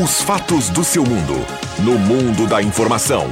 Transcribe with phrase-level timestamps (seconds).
[0.00, 1.34] Os fatos do seu mundo.
[1.80, 3.26] No mundo da informação.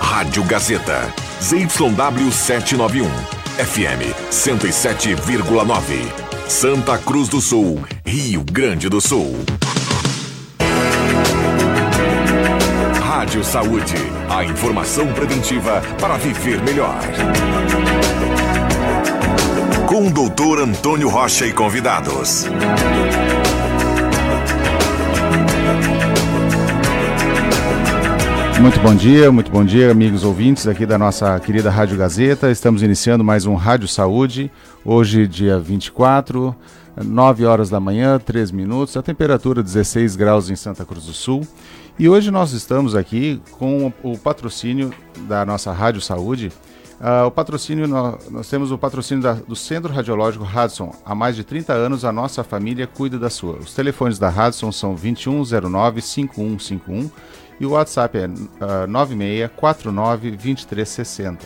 [0.00, 1.08] Rádio Gazeta.
[1.40, 3.08] ZYW 791.
[3.56, 6.48] FM 107,9.
[6.48, 9.36] Santa Cruz do Sul, Rio Grande do Sul.
[13.00, 13.94] Rádio Saúde.
[14.28, 16.98] A informação preventiva para viver melhor.
[19.86, 22.46] Com o doutor Antônio Rocha e convidados.
[28.60, 32.50] Muito bom dia, muito bom dia, amigos ouvintes aqui da nossa querida Rádio Gazeta.
[32.50, 34.52] Estamos iniciando mais um Rádio Saúde.
[34.84, 36.54] Hoje, dia 24,
[37.02, 41.40] 9 horas da manhã, 3 minutos, a temperatura 16 graus em Santa Cruz do Sul.
[41.98, 44.92] E hoje nós estamos aqui com o patrocínio
[45.26, 46.52] da nossa Rádio Saúde.
[47.00, 50.94] Uh, o patrocínio, nós, nós, temos o patrocínio da, do Centro Radiológico Hudson.
[51.02, 53.56] Há mais de 30 anos a nossa família cuida da sua.
[53.56, 57.10] Os telefones da Hudson são 2109-5151
[57.60, 58.30] e o WhatsApp é uh,
[58.88, 61.38] 96492360.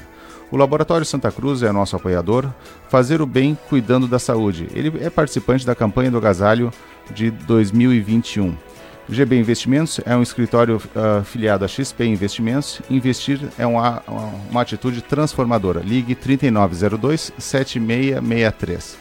[0.50, 2.48] O Laboratório Santa Cruz é nosso apoiador,
[2.88, 4.68] fazer o bem cuidando da saúde.
[4.72, 6.72] Ele é participante da campanha do agasalho
[7.12, 8.54] de 2021.
[9.08, 12.80] O GB Investimentos é um escritório uh, filiado a XP Investimentos.
[12.88, 14.00] Investir é uma,
[14.50, 15.80] uma atitude transformadora.
[15.80, 18.94] Ligue 3902-7663.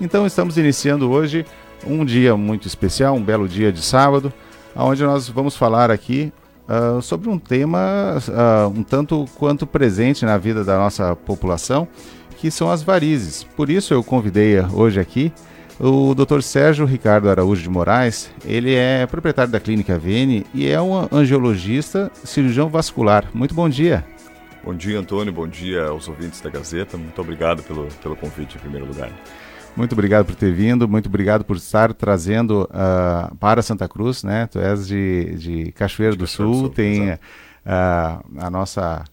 [0.00, 1.46] Então estamos iniciando hoje
[1.86, 4.32] um dia muito especial, um belo dia de sábado,
[4.74, 6.32] onde nós vamos falar aqui
[6.68, 11.88] uh, sobre um tema uh, um tanto quanto presente na vida da nossa população,
[12.36, 13.44] que são as varizes.
[13.44, 15.32] Por isso eu convidei hoje aqui
[15.78, 16.40] o Dr.
[16.40, 18.30] Sérgio Ricardo Araújo de Moraes.
[18.44, 23.28] Ele é proprietário da Clínica Vene e é um angiologista, cirurgião vascular.
[23.34, 24.04] Muito bom dia.
[24.64, 25.32] Bom dia, Antônio.
[25.32, 26.96] Bom dia aos ouvintes da Gazeta.
[26.96, 29.10] Muito obrigado pelo, pelo convite, em primeiro lugar.
[29.76, 34.46] Muito obrigado por ter vindo, muito obrigado por estar trazendo uh, para Santa Cruz, né?
[34.46, 37.18] Tu és de, de Cachoeiro do Sul, Sul tem uh,
[37.66, 39.04] a nossa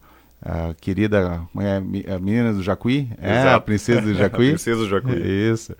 [0.45, 4.49] uh, querida é, a menina do Jacuí, é a princesa do Jacuí.
[4.49, 5.51] princesa do Jacuí.
[5.51, 5.73] Isso.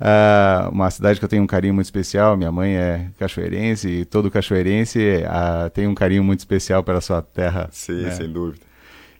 [0.00, 2.36] Uh, uma cidade que eu tenho um carinho muito especial.
[2.36, 7.20] Minha mãe é cachoeirense e todo cachoeirense uh, tem um carinho muito especial pela sua
[7.20, 7.68] terra.
[7.72, 8.10] Sim, né?
[8.12, 8.67] sem dúvida.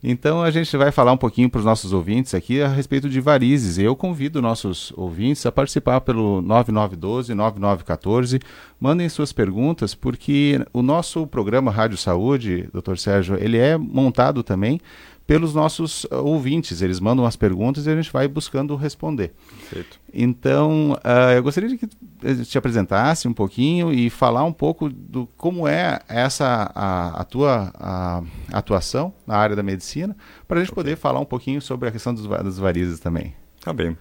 [0.02, 3.20] Então a gente vai falar um pouquinho para os nossos ouvintes aqui a respeito de
[3.20, 3.78] varizes.
[3.78, 8.40] Eu convido nossos ouvintes a participar pelo 9912-9914.
[8.80, 14.80] Mandem suas perguntas, porque o nosso programa Rádio Saúde, doutor Sérgio, ele é montado também
[15.28, 16.80] pelos nossos uh, ouvintes.
[16.80, 19.34] Eles mandam as perguntas e a gente vai buscando responder.
[19.60, 20.00] Perfeito.
[20.12, 21.86] Então, uh, eu gostaria de que
[22.46, 27.70] te apresentasse um pouquinho e falar um pouco do como é essa a, a tua
[27.74, 30.16] a, atuação na área da medicina,
[30.48, 30.82] para a gente okay.
[30.82, 33.34] poder falar um pouquinho sobre a questão dos, das varizes também.
[33.60, 33.98] Tá bem.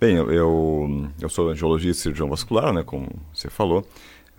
[0.00, 3.86] Bem, eu, eu, eu sou angiologista e cirurgião vascular, né, como você falou.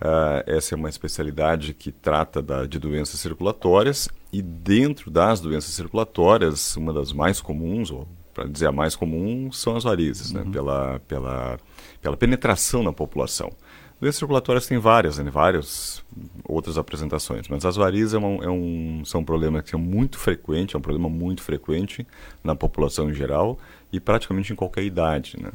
[0.00, 5.72] Uh, essa é uma especialidade que trata da, de doenças circulatórias e dentro das doenças
[5.72, 10.40] circulatórias, uma das mais comuns, ou para dizer a mais comum, são as varizes, né?
[10.40, 10.46] uhum.
[10.46, 10.52] né?
[10.52, 11.58] pela, pela,
[12.02, 13.50] pela penetração na população.
[13.98, 15.30] Doenças circulatórias têm várias, né?
[15.30, 16.04] várias
[16.44, 20.76] outras apresentações, mas as varizes é, é um, são um problema que é muito frequente,
[20.76, 22.06] é um problema muito frequente
[22.44, 23.58] na população em geral
[23.90, 25.38] e praticamente em qualquer idade.
[25.40, 25.50] Né?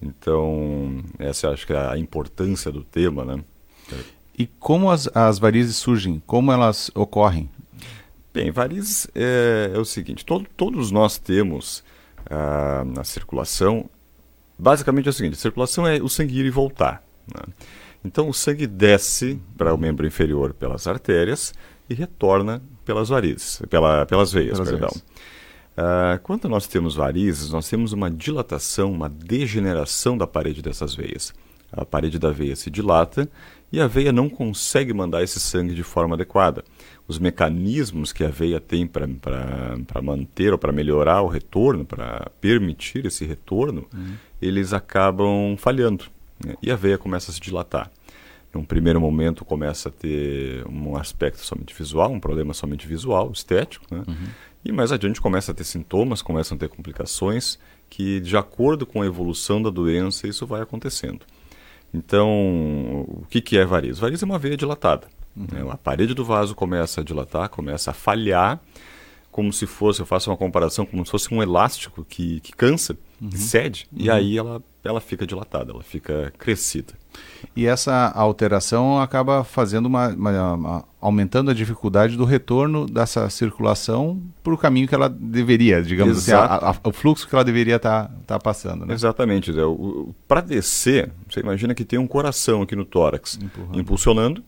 [0.00, 3.42] Então, essa acho que é a importância do tema, né?
[4.38, 6.22] E como as, as varizes surgem?
[6.26, 7.50] Como elas ocorrem?
[8.32, 11.82] Bem, varizes é, é o seguinte: todo, todos nós temos
[12.30, 13.88] ah, na circulação.
[14.58, 17.02] Basicamente é o seguinte: a circulação é o sangue ir e voltar.
[17.26, 17.52] Né?
[18.04, 21.52] Então o sangue desce para o membro inferior pelas artérias
[21.88, 24.88] e retorna pelas varizes, pela, pelas veias, pelas perdão.
[24.88, 25.04] Veias.
[25.76, 31.32] Uh, quando nós temos varizes, nós temos uma dilatação, uma degeneração da parede dessas veias.
[31.72, 33.28] A parede da veia se dilata
[33.72, 36.64] e a veia não consegue mandar esse sangue de forma adequada.
[37.06, 43.06] Os mecanismos que a veia tem para manter ou para melhorar o retorno, para permitir
[43.06, 44.14] esse retorno, uhum.
[44.40, 46.04] eles acabam falhando.
[46.44, 46.54] Né?
[46.62, 47.90] E a veia começa a se dilatar.
[48.52, 53.86] Num primeiro momento começa a ter um aspecto somente visual, um problema somente visual, estético,
[53.92, 54.02] né?
[54.06, 54.26] Uhum.
[54.64, 57.58] E mais adiante começa a ter sintomas, começam a ter complicações
[57.88, 61.20] que, de acordo com a evolução da doença, isso vai acontecendo.
[61.92, 63.98] Então, o que, que é variz?
[63.98, 65.08] Variz é uma veia dilatada.
[65.36, 65.46] Uhum.
[65.52, 65.66] Né?
[65.70, 68.60] A parede do vaso começa a dilatar, começa a falhar,
[69.30, 72.96] como se fosse, eu faço uma comparação, como se fosse um elástico que, que cansa,
[73.20, 73.30] uhum.
[73.32, 73.98] cede, uhum.
[74.02, 76.94] e aí ela, ela fica dilatada, ela fica crescida.
[77.56, 84.20] E essa alteração acaba fazendo uma, uma, uma aumentando a dificuldade do retorno dessa circulação
[84.42, 86.54] para o caminho que ela deveria, digamos Exato.
[86.54, 88.86] assim, a, a, o fluxo que ela deveria estar tá, tá passando.
[88.86, 88.94] Né?
[88.94, 89.52] Exatamente.
[90.28, 93.38] Para descer, você imagina que tem um coração aqui no tórax
[93.74, 94.42] impulsionando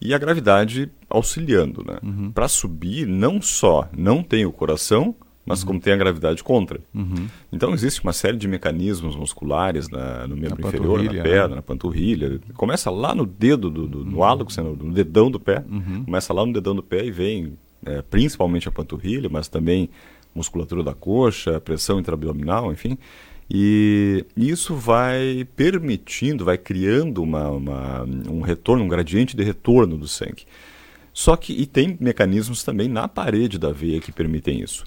[0.00, 1.84] e a gravidade auxiliando.
[1.86, 1.98] Né?
[2.02, 2.32] Uhum.
[2.32, 5.14] Para subir, não só não tem o coração,
[5.46, 6.80] mas como tem a gravidade contra.
[6.94, 7.26] Uhum.
[7.52, 11.48] Então existe uma série de mecanismos musculares na- no membro Na inferior, na panturrilha, perna,
[11.48, 11.54] né?
[11.56, 12.40] na panturrilha.
[12.54, 14.16] Começa lá no dedo, do, do, no
[14.62, 15.62] né, no dedão do pé.
[16.04, 17.52] Começa lá no dedão do pé e vem
[17.84, 19.90] é, principalmente a panturrilha, mas também
[20.34, 22.96] musculatura da coxa, pressão intraabdominal, enfim.
[23.50, 30.08] E isso vai permitindo, vai criando uma, uma- um retorno, um gradiente de retorno do
[30.08, 30.44] sangue.
[31.12, 34.84] Só que, e tem mecanismos também na parede da veia que permitem isso.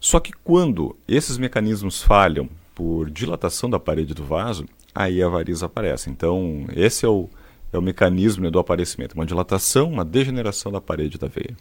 [0.00, 4.64] Só que quando esses mecanismos falham por dilatação da parede do vaso,
[4.94, 6.08] aí a variz aparece.
[6.08, 7.28] Então, esse é o,
[7.72, 11.54] é o mecanismo né, do aparecimento: uma dilatação, uma degeneração da parede da veia.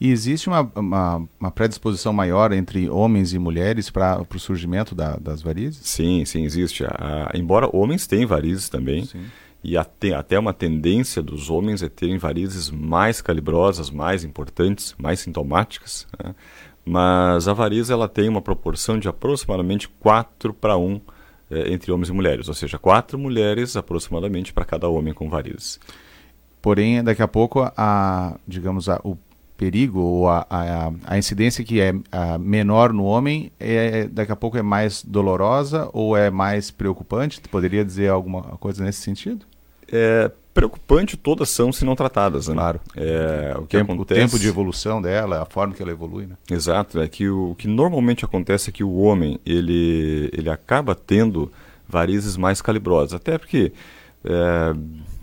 [0.00, 5.16] E existe uma, uma, uma predisposição maior entre homens e mulheres para o surgimento da-
[5.16, 5.80] das varizes?
[5.82, 6.84] Sim, sim, existe.
[6.84, 9.24] A- embora homens tenham varizes também, Sim.
[9.64, 15.18] e até, até uma tendência dos homens é terem varizes mais calibrosas, mais importantes, mais
[15.18, 16.06] sintomáticas.
[16.22, 16.32] né?
[16.88, 20.98] Mas a variz ela tem uma proporção de aproximadamente 4 para 1
[21.50, 25.78] eh, entre homens e mulheres, ou seja, 4 mulheres aproximadamente para cada homem com varizes.
[26.62, 29.18] Porém, daqui a pouco, a, digamos, a, o
[29.58, 31.92] perigo ou a, a, a incidência que é
[32.40, 37.38] menor no homem, é, daqui a pouco é mais dolorosa ou é mais preocupante?
[37.38, 39.44] Tu poderia dizer alguma coisa nesse sentido?
[39.92, 42.54] É preocupante todas são se não tratadas, né?
[42.54, 42.80] Claro.
[42.96, 44.20] É, o O que tempo, o acontece...
[44.20, 46.36] tempo de evolução dela, a forma que ela evolui, né?
[46.50, 50.94] Exato, é que o, o que normalmente acontece é que o homem ele, ele acaba
[50.94, 51.50] tendo
[51.88, 53.72] varizes mais calibrosas, até porque
[54.24, 54.74] é,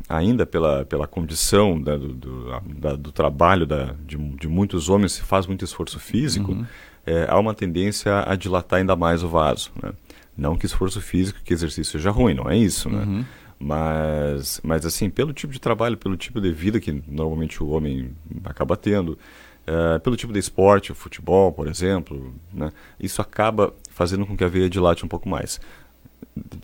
[0.07, 5.11] ainda pela, pela condição da- do, do, da- do trabalho da, de, de muitos homens
[5.13, 6.57] se faz muito esforço físico,
[7.05, 9.69] é, há uma tendência a dilatar ainda mais o vaso.
[9.83, 9.91] Né?
[10.37, 13.25] Não que esforço físico, que exercício seja ruim, não é isso, né?
[13.59, 18.11] Mas, mas assim, pelo tipo de trabalho, pelo tipo de vida que normalmente o homem
[18.43, 19.17] acaba tendo,
[19.65, 24.43] eh, pelo tipo de esporte, o futebol, por exemplo, né, isso acaba fazendo com que
[24.43, 25.59] a veia dilate um pouco mais.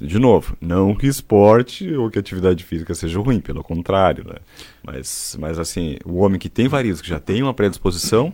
[0.01, 4.35] De novo, não que esporte ou que atividade física seja ruim, pelo contrário, né?
[4.83, 8.33] Mas, mas assim, o homem que tem varizes, que já tem uma predisposição,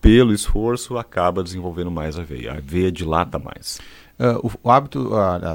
[0.00, 2.54] pelo esforço, acaba desenvolvendo mais a veia.
[2.54, 3.80] A veia dilata mais.
[4.18, 5.54] Ah, o, o hábito, a,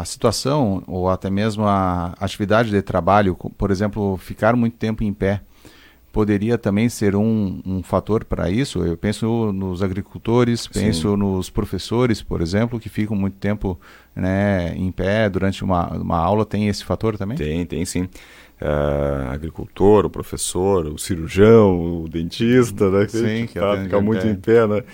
[0.00, 5.12] a- situação ou até mesmo a atividade de trabalho, por exemplo, ficar muito tempo em
[5.12, 5.40] pé,
[6.12, 8.84] poderia também ser um, um fator para isso?
[8.84, 11.16] Eu penso nos agricultores, penso Sim.
[11.16, 13.78] nos professores, por exemplo, que ficam muito tempo
[14.14, 16.46] né, em pé durante uma, uma aula.
[16.46, 17.36] Tem esse fator também?
[17.36, 18.08] Tem, tem sim.
[18.60, 23.08] Ah, agricultor, o professor, o cirurgião, o dentista, né?
[23.08, 24.30] Sim, que tá, fica muito pé.
[24.30, 24.84] em pé, né?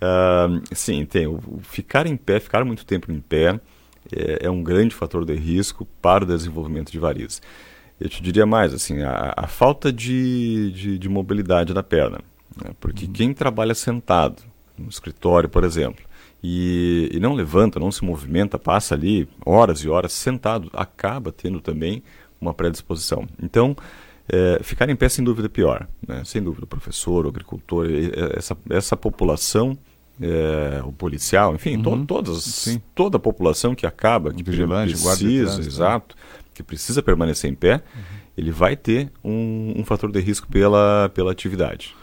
[0.00, 1.26] Ah, sim, tem.
[1.26, 3.60] O, o ficar em pé, ficar muito tempo em pé
[4.14, 7.42] é, é um grande fator de risco para o desenvolvimento de varizes.
[8.00, 12.20] Eu te diria mais, assim, a, a falta de, de, de mobilidade da perna.
[12.64, 12.70] né?
[12.80, 13.12] Porque Uhum.
[13.12, 14.42] quem trabalha sentado,
[14.78, 16.04] no escritório, por exemplo,
[16.42, 21.60] e, e não levanta, não se movimenta, passa ali horas e horas sentado, acaba tendo
[21.60, 22.02] também
[22.40, 23.26] uma predisposição.
[23.42, 23.76] Então,
[24.30, 26.22] é, ficar em pé sem dúvida é pior, né?
[26.24, 27.86] sem dúvida, o professor, o agricultor,
[28.36, 29.76] essa, essa população,
[30.20, 32.06] é, o policial, enfim, to- Uhum.
[32.06, 32.80] todas, Sim.
[32.94, 35.66] toda a população que acaba, que Vigilante, precisa, trânsito, né?
[35.66, 36.16] exato,
[36.54, 37.82] que precisa permanecer em pé,
[38.36, 41.94] ele vai ter um, um fator de risco pela, pela atividade.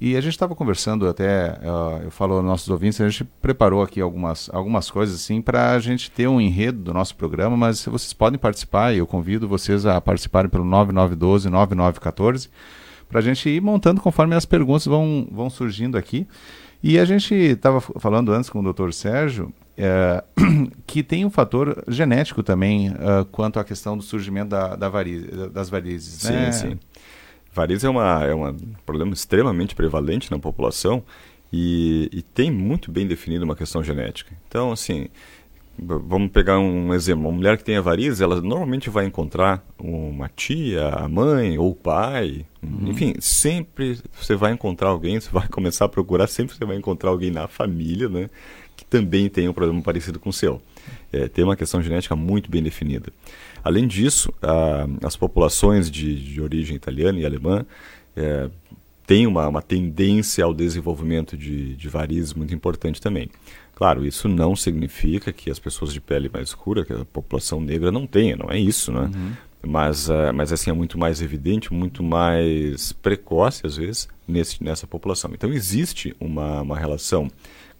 [0.00, 3.82] E a gente estava conversando até, ah, eu falo aos nossos ouvintes, a gente preparou
[3.82, 7.84] aqui algumas, algumas coisas assim para a gente ter um enredo do nosso programa, mas
[7.84, 12.48] vocês podem participar e eu convido vocês a participarem pelo 9912-9914
[13.08, 16.26] para a gente ir montando conforme as perguntas vão, vão surgindo aqui.
[16.86, 18.92] E a gente estava falando antes com o Dr.
[18.92, 20.22] Sérgio eh,
[20.86, 24.90] que tem um fator genético também ah, quanto à questão do surgimento da, da
[25.48, 26.20] das varizes.
[26.20, 26.52] Sim, né?
[26.52, 26.78] sim.
[27.54, 31.02] Varizes é, uma, é um problema extremamente prevalente na população
[31.50, 34.34] e, e tem muito bem definido uma questão genética.
[34.46, 35.08] Então, assim,
[35.78, 37.22] vamos pegar um exemplo.
[37.24, 41.70] Uma mulher que tem a varizes, ela normalmente vai encontrar uma tia, a mãe ou
[41.70, 42.44] o pai.
[42.86, 47.10] Enfim, sempre você vai encontrar alguém, você vai começar a procurar, sempre você vai encontrar
[47.10, 48.30] alguém na família, né?
[48.76, 50.60] Que também tem um problema parecido com o seu.
[51.12, 53.12] É, tem uma questão genética muito bem definida.
[53.62, 57.64] Além disso, a- as populações de, de origem italiana e alemã
[58.16, 58.48] é,
[59.06, 63.28] têm uma, uma tendência ao desenvolvimento de, de varizes muito importante também.
[63.74, 67.90] Claro, isso não significa que as pessoas de pele mais escura, que a população negra
[67.90, 69.10] não tenha, não é isso, né?
[69.66, 74.86] Mas, ah, mas assim, é muito mais evidente, muito mais precoce, às vezes, nesse, nessa
[74.86, 75.30] população.
[75.32, 77.28] Então, existe uma, uma relação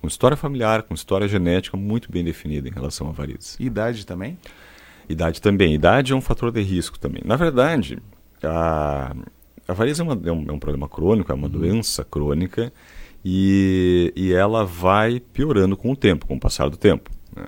[0.01, 3.57] com história familiar, com história genética muito bem definida em relação a varizes.
[3.61, 4.39] Idade também?
[5.09, 5.75] Idade também.
[5.75, 7.23] Idade é um fator de risco também.
[7.25, 7.99] Na verdade,
[8.43, 9.15] a,
[9.67, 11.53] a varizes é, uma, é, um, é, um, problema crônico, é uma uhum.
[11.53, 12.73] doença crônica
[13.25, 17.11] e, e ela vai piorando com o tempo, com o passar do tempo.
[17.35, 17.47] Né?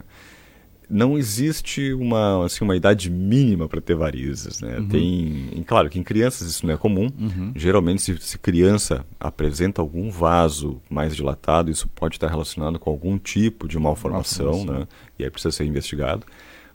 [0.89, 4.61] não existe uma, assim, uma idade mínima para ter varizes.
[4.61, 4.79] Né?
[4.79, 4.89] Uhum.
[4.89, 7.09] Tem, claro que em crianças isso não é comum.
[7.19, 7.53] Uhum.
[7.55, 13.19] Geralmente, se, se, criança apresenta algum vaso mais dilatado, isso pode estar relacionado com algum
[13.19, 14.81] tipo de malformação, malformação.
[14.81, 14.89] Né?
[15.19, 16.25] e aí precisa ser investigado.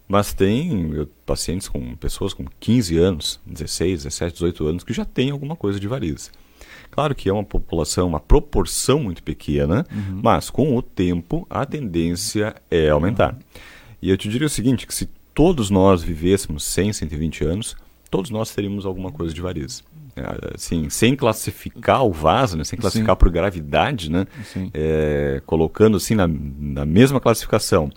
[0.08, 5.06] Mas tem eu, pacientes com pessoas com 15 anos, 16, 17, 18 anos, que já
[5.06, 6.32] têm alguma coisa de varizes.
[6.92, 10.20] Claro que é uma população, uma proporção muito pequena, uhum.
[10.22, 13.34] mas com o tempo a tendência é aumentar.
[13.34, 13.40] Uhum.
[14.02, 17.76] E eu te diria o seguinte, que se todos nós vivêssemos 100, 120 anos,
[18.10, 19.84] todos nós teríamos alguma coisa de varizes.
[20.14, 23.20] É, assim, sem classificar o vaso, né, sem classificar Sim.
[23.20, 24.28] por gravidade, né,
[24.74, 27.90] é, colocando assim na, na mesma classificação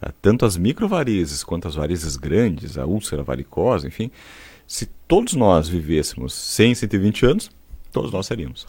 [0.00, 4.10] é, tanto as microvarizes quanto as varizes grandes, a úlcera varicosa, enfim,
[4.66, 7.50] se todos nós vivêssemos 100, 120 anos,
[7.92, 8.66] todos nós seríamos.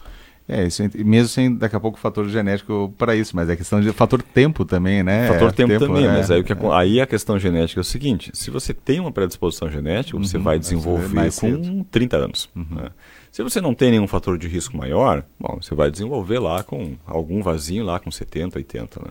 [0.48, 3.92] É, isso, mesmo sem daqui a pouco fator genético para isso, mas é questão de
[3.92, 5.28] fator tempo também, né?
[5.28, 6.56] Fator é, tempo, tempo, também, é, mas aí, o que, é.
[6.72, 10.42] aí a questão genética é o seguinte: se você tem uma predisposição genética, você uhum,
[10.42, 11.86] vai desenvolver com cedo.
[11.92, 12.50] 30 anos.
[12.56, 12.66] Uhum.
[12.68, 12.88] Né?
[13.30, 16.96] Se você não tem nenhum fator de risco maior, bom, você vai desenvolver lá com
[17.06, 19.10] algum vasinho lá com 70, 80, né?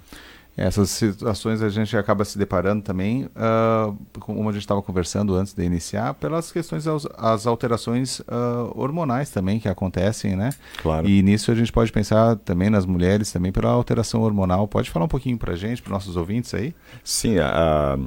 [0.61, 5.53] Essas situações a gente acaba se deparando também, uh, como a gente estava conversando antes
[5.53, 6.85] de iniciar, pelas questões
[7.17, 10.49] as alterações uh, hormonais também que acontecem, né?
[10.81, 11.07] Claro.
[11.07, 14.67] E nisso a gente pode pensar também nas mulheres, também pela alteração hormonal.
[14.67, 16.75] Pode falar um pouquinho para a gente, para nossos ouvintes aí?
[17.05, 17.97] Sim, a,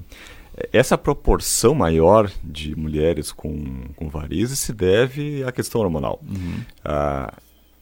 [0.74, 6.20] essa proporção maior de mulheres com, com varizes se deve à questão hormonal.
[6.28, 6.60] Uhum.
[6.84, 7.32] A,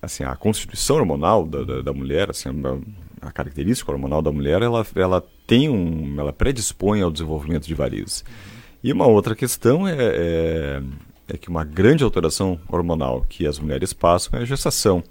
[0.00, 2.48] assim, a constituição hormonal da, da, da mulher, assim,
[3.20, 8.24] a característica hormonal da mulher, ela, ela tem um, ela predispõe ao desenvolvimento de varizes.
[8.82, 10.82] E uma outra questão é, é,
[11.28, 15.04] é, que uma grande alteração hormonal que as mulheres passam é a gestação.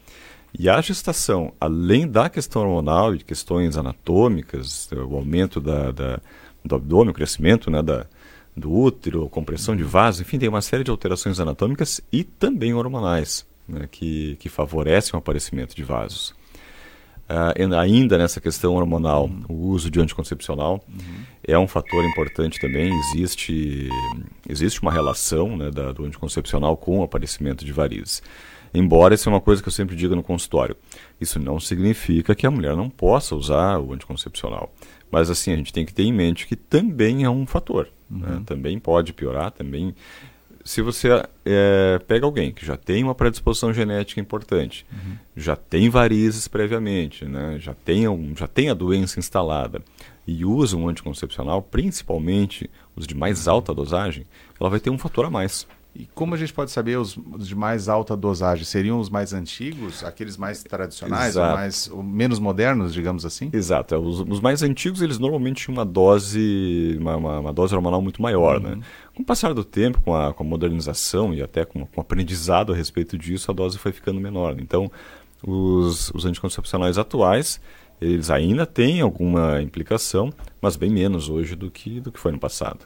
[0.58, 6.20] E a gestação, além da questão hormonal e de questões anatômicas, o aumento da, da,
[6.66, 8.08] do abdômen, o crescimento né, da,
[8.58, 13.46] do útero, compressão de vasos, enfim, tem uma série de alterações anatômicas e também hormonais
[13.68, 16.34] né, que, que favorecem o aparecimento de vasos.
[17.30, 19.44] Uh, ainda nessa questão hormonal, uhum.
[19.48, 21.24] o uso de anticoncepcional uhum.
[21.48, 22.92] é um fator importante também.
[23.00, 23.88] Existe,
[24.50, 28.24] existe uma relação né, da, do anticoncepcional com o aparecimento de varizes.
[28.74, 30.76] Embora isso é uma coisa que eu sempre digo no consultório.
[31.22, 34.74] Isso não significa que a mulher não possa usar o anticoncepcional.
[35.12, 37.90] Mas assim, a gente tem que ter em mente que também é um fator.
[38.10, 38.28] Né?
[38.28, 38.36] Uhum.
[38.36, 38.44] Né?
[38.46, 39.94] Também pode piorar, também
[40.64, 41.10] se você
[41.46, 45.16] é, pega alguém que já tem uma predisposição genética importante, uhum.
[45.36, 49.82] já tem varizes previamente, né, já, tem um, já tem a doença instalada
[50.28, 54.26] e usa um anticoncepcional, principalmente os de mais alta dosagem,
[54.60, 55.68] ela vai ter um fator a mais.
[55.96, 58.64] E como a gente pode saber os, de mais alta dosagem?
[58.64, 63.50] Seriam os mais antigos, aqueles mais tradicionais, ou mais, ou menos modernos, digamos assim?
[63.52, 63.96] Exato.
[63.96, 68.02] É, os, os, mais antigos, eles normalmente tinham uma dose, uma, uma, uma dose hormonal
[68.02, 68.70] muito maior, né?
[68.70, 68.76] uhum.
[68.78, 68.86] né?
[69.16, 72.02] Com o passar do tempo, com a, com a modernização e até com, com o
[72.02, 74.56] aprendizado a respeito disso, a dose foi ficando menor.
[74.60, 74.92] Então,
[75.46, 77.60] os, os anticoncepcionais atuais,
[78.00, 80.32] eles ainda têm alguma implicação,
[80.62, 82.86] mas bem menos hoje do que, do que foi no passado.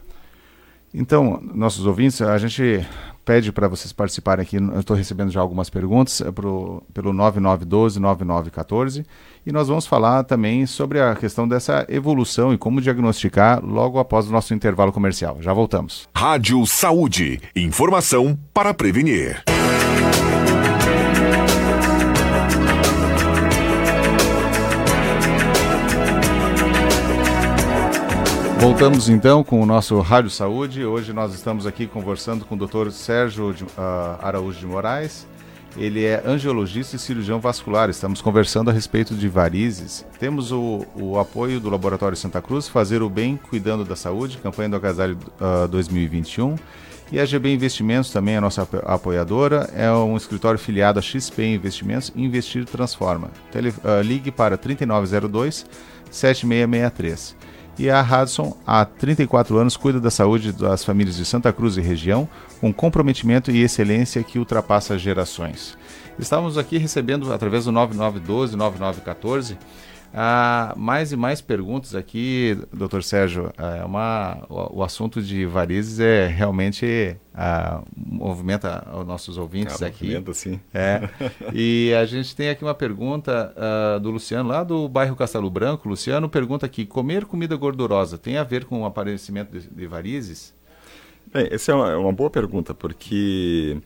[0.93, 2.85] Então, nossos ouvintes, a gente
[3.25, 4.57] pede para vocês participarem aqui.
[4.57, 9.05] Eu estou recebendo já algumas perguntas é pro, pelo 9912-9914
[9.45, 14.27] e nós vamos falar também sobre a questão dessa evolução e como diagnosticar logo após
[14.27, 15.37] o nosso intervalo comercial.
[15.41, 16.07] Já voltamos.
[16.15, 17.39] Rádio Saúde.
[17.55, 19.43] Informação para prevenir.
[28.63, 30.85] Voltamos então com o nosso Rádio Saúde.
[30.85, 32.91] Hoje nós estamos aqui conversando com o Dr.
[32.91, 33.67] Sérgio de, uh,
[34.21, 35.27] Araújo de Moraes.
[35.75, 37.89] Ele é angiologista e cirurgião vascular.
[37.89, 40.05] Estamos conversando a respeito de varizes.
[40.17, 44.69] Temos o, o apoio do Laboratório Santa Cruz, Fazer o Bem Cuidando da Saúde, campanha
[44.69, 46.55] do Agasalho uh, 2021.
[47.11, 52.13] E a GB Investimentos também é nossa apoiadora, é um escritório filiado a XP Investimentos,
[52.15, 53.29] Investir Transforma.
[53.51, 55.65] Tele, uh, ligue para 3902
[56.09, 57.52] 7663.
[57.77, 61.81] E a Hudson, há 34 anos, cuida da saúde das famílias de Santa Cruz e
[61.81, 62.29] região,
[62.61, 65.75] com comprometimento e excelência que ultrapassa gerações.
[66.19, 69.57] Estávamos aqui recebendo, através do 9912-9914,
[70.15, 73.51] ah, mais e mais perguntas aqui, doutor Sérgio.
[73.57, 79.87] É uma, o, o, assunto de varizes é realmente ah, movimenta os nossos ouvintes é,
[79.87, 80.05] aqui.
[80.05, 80.59] Movimenta, sim.
[80.71, 81.09] É.
[81.51, 85.89] E a gente tem aqui uma pergunta ah, do Luciano, lá do bairro Castelo Branco.
[85.89, 90.53] Luciano pergunta aqui: comer comida gordurosa tem a ver com o aparecimento de, de varizes?
[91.33, 93.81] Bem, essa é uma, é uma boa pergunta, porque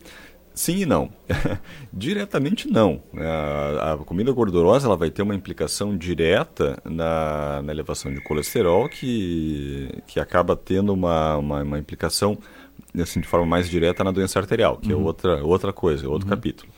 [0.58, 1.08] Sim e não.
[1.92, 3.00] Diretamente não.
[3.16, 8.88] A, a, comida gordurosa ela vai ter uma implicação direta na, na elevação de colesterol
[8.88, 12.36] que, que acaba tendo uma, uma, uma, implicação
[13.00, 15.02] assim, de forma mais direta na doença arterial, que é uhum.
[15.02, 16.34] é outra, outra coisa, é outro uhum.
[16.34, 16.68] capítulo.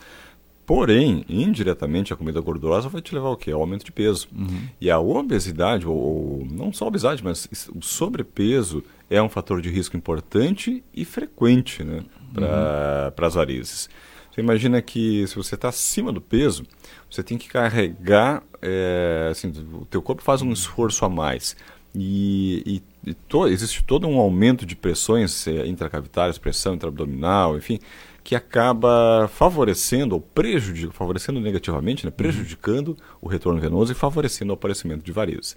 [0.66, 3.50] Porém, indiretamente, a comida gordurosa vai te levar ao quê?
[3.50, 4.28] Ao aumento de peso.
[4.37, 4.68] Uhum.
[4.78, 9.60] E a obesidade, ou, ou, não só a obesidade, mas o sobrepeso é um fator
[9.60, 13.26] de risco importante e frequente né, para uhum.
[13.26, 13.90] as varizes.
[14.30, 16.64] Você imagina que se você está acima do peso,
[17.10, 21.56] você tem que carregar, é, assim, o teu corpo faz um esforço a mais.
[21.92, 27.80] E, e, e to, existe todo um aumento de pressões é, intracavitárias, pressão intraabdominal, enfim,
[28.22, 34.54] que acaba favorecendo ou prejudicando, favorecendo negativamente, né, prejudicando o retorno venoso e favorecendo o
[34.54, 35.56] aparecimento de varizes.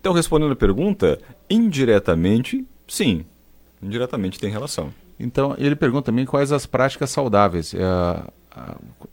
[0.00, 1.18] Então, respondendo a pergunta,
[1.50, 3.24] indiretamente, sim,
[3.82, 4.92] indiretamente tem relação.
[5.18, 7.74] Então, ele pergunta também quais as práticas saudáveis.
[7.74, 8.22] É,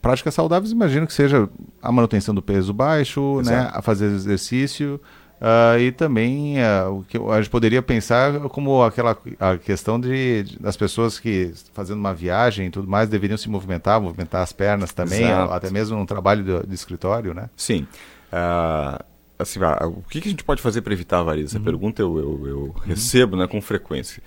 [0.01, 1.49] práticas saudáveis, imagino que seja
[1.81, 4.99] a manutenção do peso baixo, né, a fazer exercício,
[5.43, 10.43] Uh, e também uh, o que a gente poderia pensar como aquela a questão de,
[10.43, 14.53] de, das pessoas que fazendo uma viagem e tudo mais deveriam se movimentar, movimentar as
[14.53, 17.49] pernas também, até mesmo um trabalho de, de escritório, né?
[17.57, 17.85] Sim.
[18.31, 19.03] Uh,
[19.37, 21.45] assim, o que, que, a gente pode fazer para evitar a variz?
[21.45, 21.63] Essa uhum.
[21.63, 22.73] pergunta eu, eu, eu uhum.
[22.85, 24.21] recebo né, com frequência.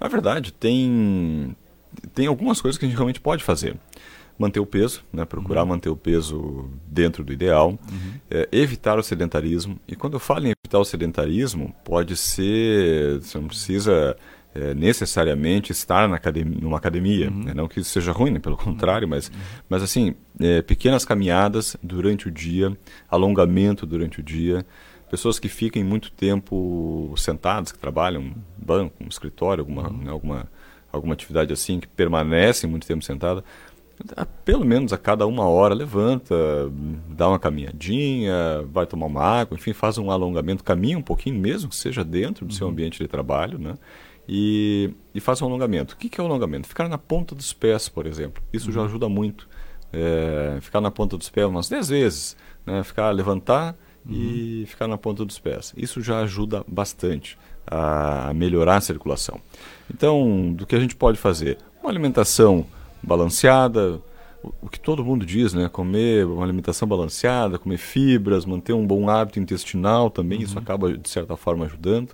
[0.00, 1.56] Na verdade, tem,
[2.14, 3.76] tem algumas coisas que a gente realmente pode fazer
[4.38, 5.24] manter o peso, né?
[5.24, 5.68] procurar uhum.
[5.68, 8.14] manter o peso dentro do ideal, uhum.
[8.30, 9.78] é, evitar o sedentarismo.
[9.86, 14.16] E quando eu falo em evitar o sedentarismo, pode ser, você não precisa
[14.54, 17.44] é, necessariamente estar na academia, numa academia, uhum.
[17.44, 17.54] né?
[17.54, 18.38] não que isso seja ruim, né?
[18.38, 19.34] pelo contrário, mas, uhum.
[19.68, 22.76] mas assim, é, pequenas caminhadas durante o dia,
[23.10, 24.64] alongamento durante o dia,
[25.10, 29.98] pessoas que fiquem muito tempo sentadas, que trabalham em banco, um escritório, alguma, uhum.
[29.98, 30.10] né?
[30.10, 30.48] alguma,
[30.92, 33.42] alguma atividade assim, que permanecem muito tempo sentada,
[34.44, 36.34] pelo menos a cada uma hora levanta,
[37.08, 41.70] dá uma caminhadinha, vai tomar uma água, enfim, faz um alongamento, caminha um pouquinho, mesmo
[41.70, 42.56] que seja dentro do uhum.
[42.56, 43.74] seu ambiente de trabalho, né?
[44.28, 45.94] E, e faz um alongamento.
[45.94, 46.68] O que, que é o alongamento?
[46.68, 48.42] Ficar na ponta dos pés, por exemplo.
[48.52, 48.72] Isso uhum.
[48.72, 49.48] já ajuda muito.
[49.92, 52.36] É, ficar na ponta dos pés umas 10 vezes.
[52.64, 52.82] Né?
[52.82, 54.14] Ficar, levantar uhum.
[54.14, 55.72] e ficar na ponta dos pés.
[55.76, 59.40] Isso já ajuda bastante a melhorar a circulação.
[59.92, 61.58] Então, do que a gente pode fazer?
[61.82, 62.64] Uma alimentação
[63.02, 64.00] balanceada,
[64.60, 65.68] o que todo mundo diz, né?
[65.68, 70.44] Comer uma alimentação balanceada, comer fibras, manter um bom hábito intestinal também, uhum.
[70.44, 72.10] isso acaba de certa forma ajudando.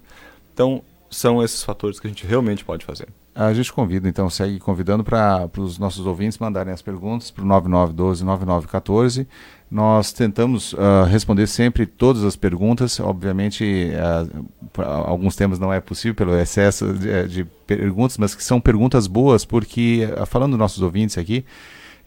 [0.53, 3.09] Então, são esses fatores que a gente realmente pode fazer.
[3.35, 7.47] A gente convida, então, segue convidando para os nossos ouvintes mandarem as perguntas para o
[7.47, 9.29] 9912-9914.
[9.71, 12.99] Nós tentamos uh, responder sempre todas as perguntas.
[12.99, 18.61] Obviamente, uh, alguns temas não é possível pelo excesso de, de, perguntas, mas que são
[18.61, 21.45] perguntas boas, porque, uh, falando dos nossos ouvintes aqui,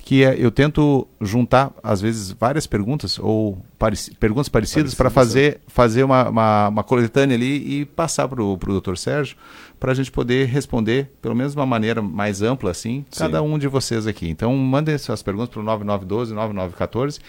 [0.04, 5.62] que é, eu tento juntar, às vezes, várias perguntas ou pareci perguntas parecidas para fazer,
[5.68, 9.38] fazer uma, uma, uma, coletânea ali e passar para o doutor Sérgio
[9.80, 13.24] para a gente poder responder, pelo menos de uma maneira mais ampla, assim, Sim.
[13.24, 14.30] cada um de vocês aqui.
[14.30, 17.20] Então, mandem suas perguntas para o 9912, 9914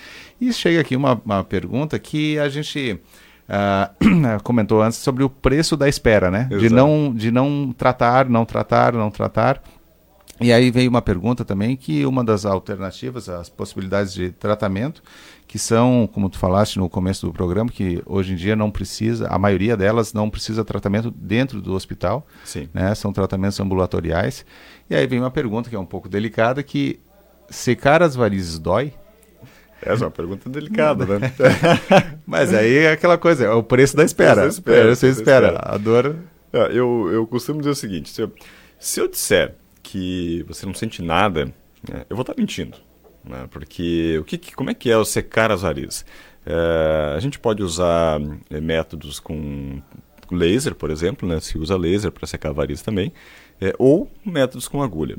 [0.41, 2.99] e chega aqui uma, uma pergunta que a gente...
[3.49, 6.49] Uh, comentou antes sobre o preço da espera, né?
[6.59, 9.63] De não, de não tratar, não tratar, não tratar.
[10.41, 15.03] E aí veio uma pergunta também que uma das alternativas, as possibilidades de tratamento,
[15.47, 19.29] que são, como tu falaste no começo do programa, que hoje em dia não precisa,
[19.29, 22.69] a maioria delas não precisa tratamento dentro do hospital, Sim.
[22.73, 22.95] né?
[22.95, 24.45] São tratamentos ambulatoriais.
[24.89, 26.99] E aí vem uma pergunta que é um pouco delicada, que
[27.51, 28.93] secar as varizes dói?
[29.83, 31.33] Essa é uma pergunta delicada, né?
[32.27, 34.43] Mas aí é aquela coisa, é o preço da espera.
[34.43, 35.47] Você espera, você espera.
[35.49, 35.75] espera.
[35.75, 36.17] A dor...
[36.53, 38.31] É, eu, eu costumo dizer o seguinte, se eu,
[38.79, 39.55] se eu disser
[39.93, 41.47] que você não sente nada,
[41.87, 42.79] né, eu vou estar mentindo.
[43.23, 46.05] Né, porque o que, como é que é o secar as varizes?
[46.47, 48.19] É, a gente pode usar
[48.51, 49.81] é, métodos com
[50.31, 53.13] laser, por exemplo, né, se usa laser para secar varizes também,
[53.61, 55.17] é, ou métodos com agulha.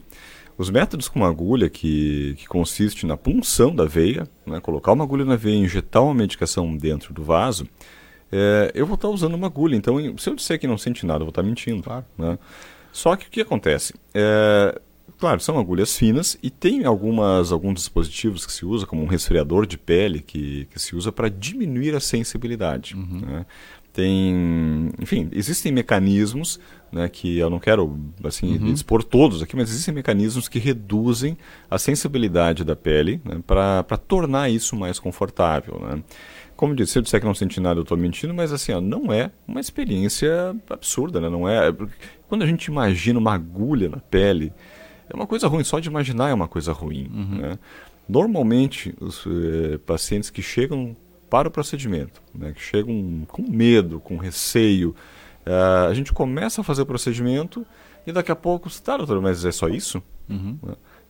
[0.57, 5.23] Os métodos com agulha, que, que consiste na punção da veia, né, colocar uma agulha
[5.23, 7.67] na veia e injetar uma medicação dentro do vaso,
[8.31, 9.75] é, eu vou estar usando uma agulha.
[9.75, 11.83] Então, se eu disser que não sente nada, eu vou estar mentindo.
[11.83, 12.05] Claro.
[12.17, 12.37] Né?
[12.93, 13.93] Só que o que acontece?
[14.13, 14.79] É,
[15.17, 19.65] claro, são agulhas finas e tem algumas, alguns dispositivos que se usa, como um resfriador
[19.65, 22.95] de pele, que, que se usa para diminuir a sensibilidade.
[22.95, 23.21] Uhum.
[23.21, 23.45] Né?
[23.93, 26.59] Tem, enfim, existem mecanismos
[26.91, 28.73] né, que eu não quero assim uhum.
[28.73, 31.37] expor todos aqui, mas existem mecanismos que reduzem
[31.69, 35.79] a sensibilidade da pele né, para tornar isso mais confortável.
[35.79, 36.03] Né?
[36.55, 38.81] Como disse, se eu disser que não senti nada, eu estou mentindo, mas assim, ó,
[38.81, 41.27] não é uma experiência absurda, né?
[41.27, 41.73] Não é.
[42.27, 44.53] Quando a gente imagina uma agulha na pele,
[45.09, 47.09] é uma coisa ruim, só de imaginar é uma coisa ruim.
[47.11, 47.37] Uhum.
[47.41, 47.59] Né?
[48.07, 50.95] Normalmente, os eh, pacientes que chegam
[51.33, 54.95] para o procedimento, né, que chegam com medo, com receio,
[55.47, 57.65] uh, a gente começa a fazer o procedimento
[58.05, 60.03] e daqui a pouco, tá, doutor, mas é só isso?
[60.29, 60.59] Uhum.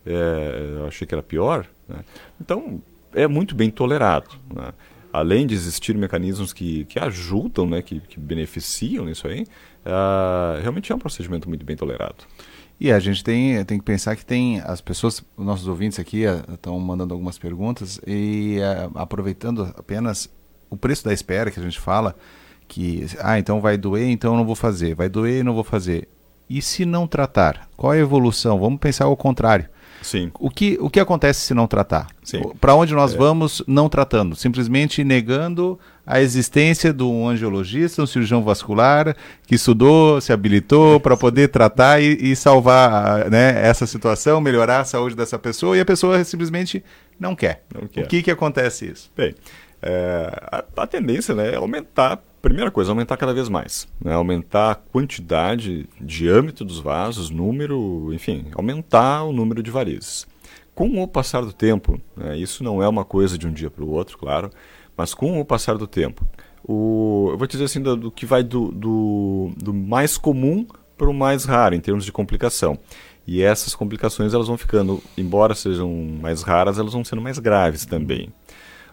[0.05, 1.67] É, eu achei que era pior.
[1.89, 2.05] Né?
[2.39, 2.81] Então,
[3.13, 4.29] é muito bem tolerado.
[4.55, 4.71] Né?
[5.11, 10.89] Além de existir mecanismos que, que ajudam, né, que, que beneficiam nisso aí, uh, realmente
[10.89, 12.23] é um procedimento muito bem tolerado.
[12.83, 16.23] E a gente tem, tem que pensar que tem as pessoas, os nossos ouvintes aqui
[16.51, 20.29] estão uh, mandando algumas perguntas e uh, aproveitando apenas
[20.69, 22.13] o preço da espera que a gente fala,
[22.67, 25.63] que ah, então vai doer, então eu não vou fazer, vai doer e não vou
[25.63, 26.09] fazer.
[26.49, 27.69] E se não tratar?
[27.77, 28.59] Qual é a evolução?
[28.59, 29.69] Vamos pensar ao contrário.
[30.01, 30.29] Sim.
[30.37, 32.07] O que, o que acontece se não tratar?
[32.59, 33.17] Para onde nós é.
[33.17, 34.35] vamos não tratando?
[34.35, 39.15] Simplesmente negando a existência de um angiologista, um cirurgião vascular,
[39.47, 44.85] que estudou, se habilitou para poder tratar e, e salvar né, essa situação, melhorar a
[44.85, 46.83] saúde dessa pessoa, e a pessoa simplesmente
[47.19, 47.63] não quer.
[47.73, 48.03] Não quer.
[48.03, 49.11] O que, que acontece isso?
[49.15, 49.33] Bem,
[49.81, 53.87] é, a, a, tendência né, é aumentar, primeira coisa, aumentar cada vez mais.
[54.03, 60.27] Né, aumentar a quantidade, diâmetro dos vasos, número, enfim, aumentar o número de varizes.
[60.75, 63.83] Com o passar do tempo, né, isso não é uma coisa de um dia para
[63.83, 64.49] o outro, claro,
[64.95, 66.25] mas com o passar do tempo,
[66.63, 70.65] o, eu vou te dizer assim, do, do que vai do, do, do mais comum
[70.97, 72.77] para o mais raro em termos de complicação.
[73.25, 75.89] E essas complicações elas vão ficando, embora sejam
[76.21, 78.29] mais raras, elas vão sendo mais graves também.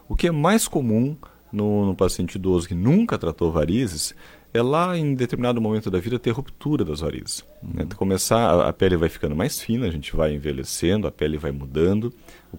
[0.08, 1.16] O que é mais comum
[1.52, 4.14] no, no paciente idoso que nunca tratou varizes
[4.52, 7.44] é lá em determinado momento da vida ter ruptura das varizes.
[7.62, 7.86] Né?
[7.96, 11.52] Começar, a, a, pele vai ficando mais fina, a gente vai envelhecendo, a pele vai
[11.52, 12.12] mudando,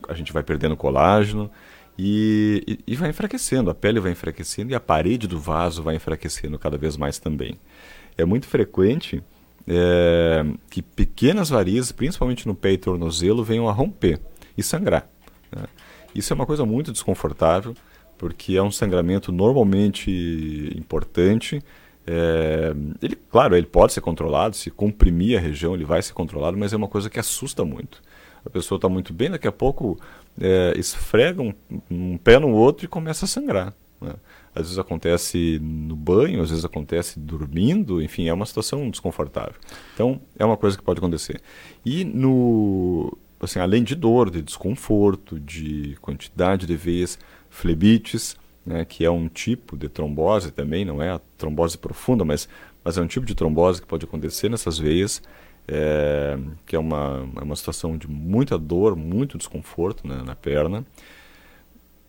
[0.07, 1.51] a gente vai perdendo colágeno,
[1.97, 6.57] e, e, vai enfraquecendo, a pele vai enfraquecendo e a parede do vaso vai enfraquecendo
[6.57, 7.59] cada vez mais também.
[8.17, 9.21] É muito frequente
[9.67, 14.19] é, que pequenas varizes, principalmente no pé e tornozelo, venham a romper
[14.57, 15.07] e sangrar.
[15.51, 15.63] Né?
[16.15, 17.75] Isso é uma coisa muito desconfortável,
[18.17, 21.61] porque é um sangramento normalmente importante.
[22.05, 26.57] É, ele, claro, ele pode ser controlado, se comprimir a região, ele vai ser controlado,
[26.57, 28.01] mas é uma coisa que assusta muito.
[28.45, 29.99] A pessoa está muito bem, daqui a pouco
[30.39, 31.53] é, esfrega um,
[31.89, 33.73] um, pé no outro e começa a sangrar.
[33.99, 34.13] Né?
[34.53, 39.53] Às vezes acontece no banho, às vezes acontece dormindo, enfim, é uma situação desconfortável.
[39.93, 41.41] Então, é uma coisa que pode acontecer.
[41.85, 47.17] E no, assim, além de dor, de desconforto, de quantidade de veias,
[47.49, 52.47] flebites, né, que é um tipo de trombose também, não é a trombose profunda, mas,
[52.83, 55.21] mas é um tipo de trombose que pode acontecer nessas veias
[55.67, 60.85] é, que é uma, é uma situação de muita dor, muito desconforto né, na perna.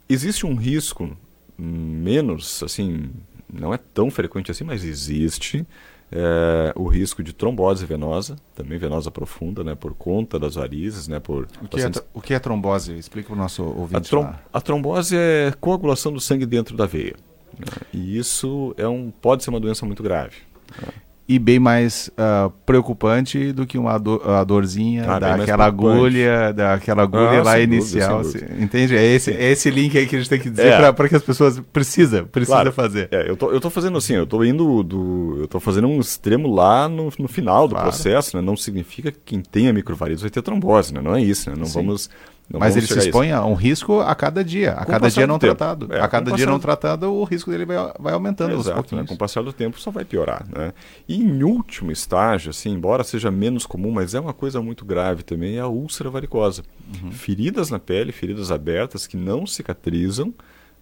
[0.09, 1.17] Existe um risco
[1.57, 3.11] menos, assim,
[3.53, 5.67] não é tão frequente assim, mas existe
[6.11, 11.21] é, o risco de trombose venosa, também venosa profunda, né, por conta das varizes, né,
[11.21, 12.01] por o que, é pacientes...
[12.01, 12.97] é, o que é trombose?
[12.97, 13.97] Explica para o nosso ouvinte.
[13.97, 17.15] A, trom a, trombose é coagulação do sangue dentro da veia.
[17.59, 20.37] Né, e isso é um, pode ser uma doença muito grave.
[20.81, 20.89] Né
[21.29, 27.03] e bem mais uh, preocupante do que uma dor, a dorzinha ah, daquela agulha, daquela
[27.05, 28.23] agulha ah, lá inicial.
[28.23, 28.65] Dúvida, dúvida.
[28.65, 28.97] Entende?
[28.97, 30.93] É esse, é esse link aí que a gente tem que dizer é.
[30.93, 32.73] para que as pessoas precisa, precisa claro.
[32.73, 33.09] fazer.
[33.13, 35.37] É, eu, tô, eu tô fazendo assim, eu tô indo do.
[35.41, 37.89] Eu tô fazendo um extremo lá no, no final do claro.
[37.89, 38.43] processo, né?
[38.43, 41.01] Não significa que quem tenha microvarizes vai ter trombose, né?
[41.01, 41.57] Não é isso, né?
[41.57, 41.75] Não Sim.
[41.75, 42.11] vamos
[42.53, 45.27] não Mas ele se expõe a um risco a cada dia, a com cada dia
[45.27, 45.89] não tratado.
[45.91, 49.07] É, a cada dia não tratado, o risco dele vai, vai aumentando Exato, né?
[49.09, 50.45] Com o passar do tempo só vai piorar.
[50.55, 50.75] Né?
[51.09, 55.23] E em último estágio, assim, embora seja menos comum, mas é uma coisa muito grave
[55.23, 56.63] também, é a úlcera varicosa.
[57.03, 57.11] Uhum.
[57.11, 60.35] Feridas na pele, feridas abertas que não cicatrizam,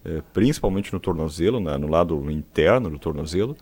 [0.04, 3.56] é, principalmente no tornozelo, né, no lado interno do tornozelo,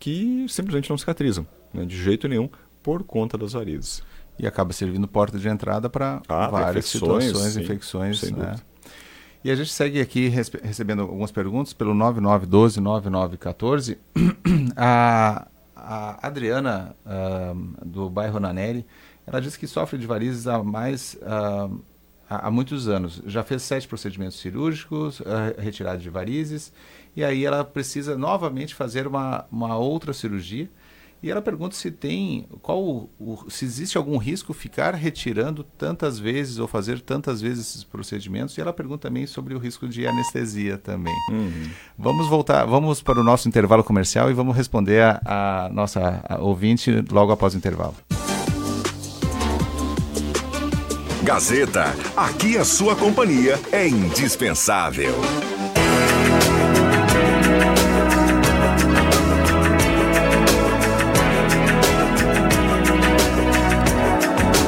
[0.00, 2.48] que simplesmente não cicatrizam, né, de jeito nenhum,
[2.82, 4.02] por conta das varizes
[4.38, 8.30] e acaba servindo porta de entrada para ah, várias situações, sim, infecções.
[8.30, 8.56] Né?
[9.44, 13.98] E a gente segue aqui recebendo algumas perguntas pelo 9912-9914.
[14.76, 18.86] a, a Adriana, uh, do bairro Nanelli,
[19.26, 21.18] ela diz que sofre de varizes há mais...
[21.22, 21.78] Uh,
[22.28, 23.22] há, muitos anos.
[23.26, 25.24] Já fez sete procedimentos cirúrgicos, uh,
[25.58, 26.72] retirada de varizes,
[27.14, 30.68] e aí ela precisa novamente fazer uma, uma outra cirurgia
[31.24, 36.58] e ela pergunta se tem qual o, se existe algum risco ficar retirando tantas vezes
[36.58, 38.58] ou fazer tantas vezes esses procedimentos.
[38.58, 41.14] E ela pergunta também sobre o risco de anestesia também.
[41.30, 41.70] Uhum.
[41.98, 46.38] Vamos voltar, vamos para o nosso intervalo comercial e vamos responder a, a nossa a
[46.42, 47.94] ouvinte logo após o intervalo.
[51.22, 55.14] Gazeta, aqui a sua companhia é indispensável.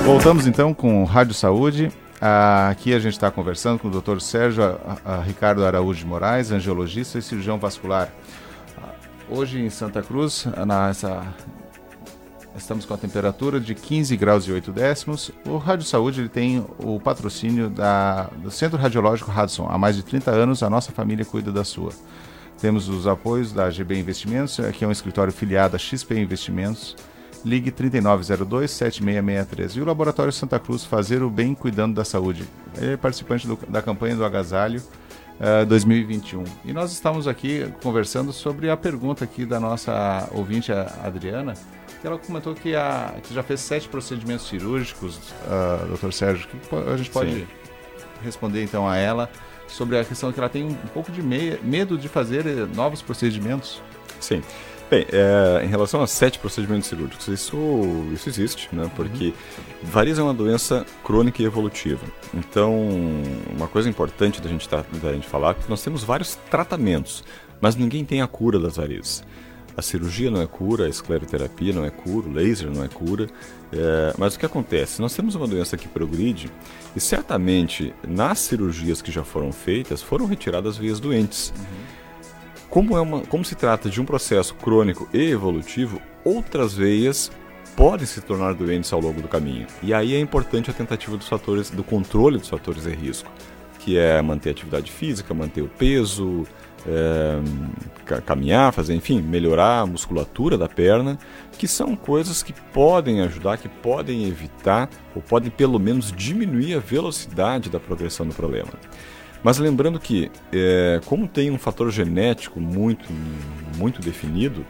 [0.07, 1.91] Voltamos então com Rádio Saúde.
[2.71, 4.21] Aqui a gente está conversando com o Dr.
[4.21, 4.63] Sérgio
[5.25, 8.13] Ricardo Araújo de Moraes, angiologista e cirurgião vascular.
[9.29, 10.47] Hoje em Santa Cruz,
[12.57, 15.33] estamos com a temperatura de 15 graus e 8 décimos.
[15.45, 19.67] O Rádio Saúde ele tem o patrocínio da, do Centro Radiológico Hudson.
[19.69, 21.91] Há mais de 30 anos, a nossa família cuida da sua.
[22.61, 26.95] Temos os apoios da GB Investimentos, que é um escritório filiado a XP Investimentos
[27.47, 29.77] ligue 3902-7663.
[29.77, 32.43] E o Laboratório Santa Cruz, fazer o bem cuidando da saúde.
[32.77, 36.43] Ele é participante do, da campanha do Agasalho uh, eh, 2021.
[36.65, 41.55] E nós estamos aqui conversando sobre a pergunta aqui da nossa ouvinte, a Adriana,
[42.01, 46.49] que ela comentou que, a, que já fez sete procedimentos cirúrgicos, uh, doutor Sérgio.
[46.49, 46.57] Que
[46.93, 47.47] a gente pode Sim.
[48.25, 49.31] responder então a ela
[49.69, 53.81] sobre a questão que ela tem um pouco de medo de fazer novos procedimentos.
[54.19, 54.43] Sim.
[54.89, 57.57] Bem, é, em relação a sete procedimentos cirúrgicos, isso,
[58.13, 58.89] isso existe, né?
[58.95, 59.33] Porque uhum.
[59.83, 62.07] variz é uma doença crônica e evolutiva.
[62.33, 62.89] Então,
[63.57, 67.25] uma coisa importante da gente, tá, da gente falar é que nós temos vários tratamentos,
[67.61, 69.25] mas ninguém tem a cura das varizes.
[69.77, 73.29] A cirurgia não é cura, a escleroterapia não é cura, o laser não é cura.
[73.73, 75.03] É, mas o que acontece?
[75.03, 76.51] Nós temos uma doença que progride
[76.95, 81.53] e certamente nas cirurgias que já foram feitas foram retiradas veias doentes.
[81.57, 81.96] Uhum.
[82.77, 87.33] Como, é uma, como se trata de um processo crônico e evolutivo, outras veias
[87.75, 89.67] podem se tornar doentes ao longo do caminho.
[89.83, 93.33] E aí é importante a tentativa dos fatores, do controle dos fatores de risco,
[93.79, 96.47] que é manter a atividade física, manter o peso,
[96.87, 97.41] é,
[98.27, 101.19] caminhar, fazer, enfim, melhorar a musculatura da perna,
[101.57, 106.79] que são coisas que podem ajudar, que podem evitar ou podem pelo menos diminuir a
[106.79, 108.69] velocidade da progressão do problema.
[109.43, 113.09] Mas lembrando que, é, como tem um fator genético muito,
[113.77, 114.65] muito definido,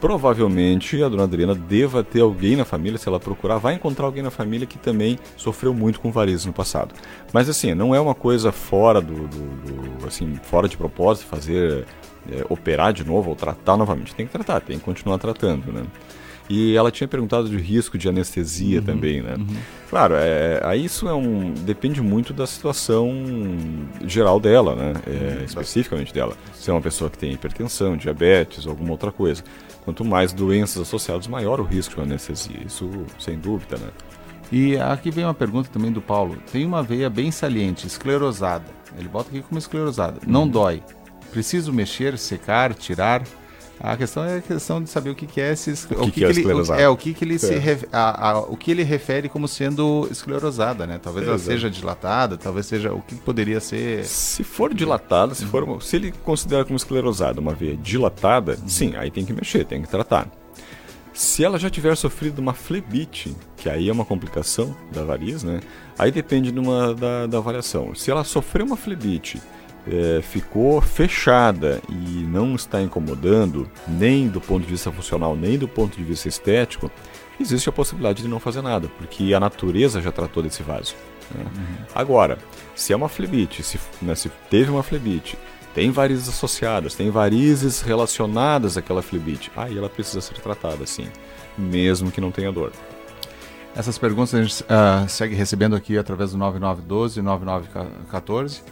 [0.00, 4.22] provavelmente a dona Adriana deva ter alguém na família, se ela procurar, vai encontrar alguém
[4.22, 6.94] na família que também sofreu muito com varizes no passado.
[7.32, 11.86] Mas assim, não é uma coisa fora do, do, do assim, fora de propósito fazer
[12.30, 14.14] é, operar de novo ou tratar novamente.
[14.14, 15.84] Tem que tratar, tem que continuar tratando, né?
[16.50, 19.36] E ela tinha perguntado de risco de anestesia uhum, também, né?
[19.38, 19.56] Uhum.
[19.88, 23.08] Claro, é, aí isso é um depende muito da situação
[24.04, 24.94] geral dela, né?
[25.06, 25.44] É, uhum.
[25.44, 26.36] especificamente dela.
[26.52, 29.44] Se é uma pessoa que tem hipertensão, diabetes, alguma outra coisa.
[29.84, 32.58] Quanto mais doenças associadas, maior o risco de anestesia.
[32.66, 33.88] Isso sem dúvida, né?
[34.50, 36.36] E aqui vem uma pergunta também do Paulo.
[36.50, 38.66] Tem uma veia bem saliente, esclerosada.
[38.98, 40.18] Ele bota aqui como esclerosada.
[40.26, 40.48] Não uhum.
[40.48, 40.82] dói.
[41.30, 43.22] Preciso mexer, secar, tirar?
[43.82, 46.10] A questão é a questão de saber o que, que é esse, o, o que,
[46.10, 47.38] que, que, ele o, é o que, que ele é.
[47.38, 51.00] se a, a, o que ele refere como sendo esclerosada, né?
[51.02, 54.04] Talvez ela seja dilatada, talvez seja o que poderia ser.
[54.04, 58.68] Se for dilatada, se for se ele considera como esclerosada uma veia dilatada, uhum.
[58.68, 60.28] sim, aí tem que mexer, tem que tratar.
[61.14, 65.60] Se ela já tiver sofrido uma flebite, que aí é uma complicação da variz, né?
[65.98, 67.94] Aí depende de uma, da, da avaliação.
[67.94, 69.40] Se ela sofreu uma flebite
[69.86, 75.68] é, ficou fechada e não está incomodando, nem do ponto de vista funcional, nem do
[75.68, 76.90] ponto de vista estético,
[77.40, 80.94] existe a possibilidade de não fazer nada, porque a natureza já tratou desse vaso.
[81.34, 81.44] Né?
[81.44, 81.84] Uhum.
[81.94, 82.38] Agora,
[82.74, 85.38] se é uma flebite, se, né, se teve uma flebite,
[85.74, 91.06] tem varizes associadas, tem varizes relacionadas àquela flebite, aí ela precisa ser tratada, sim,
[91.56, 92.72] mesmo que não tenha dor.
[93.74, 98.62] Essas perguntas a gente uh, segue recebendo aqui através do 9912 9914